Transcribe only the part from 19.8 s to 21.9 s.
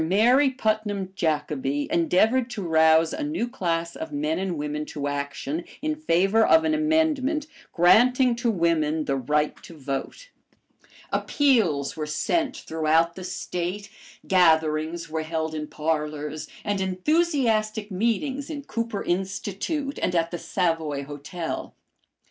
and at the Savoy Hotel.